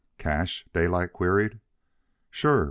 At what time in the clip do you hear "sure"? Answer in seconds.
2.31-2.59